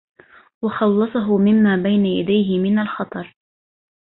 [0.63, 3.35] وَخَلَّصَهُ مِمَّا بَيْنَ يَدَيْهِ مِنْ الْخَطَرِ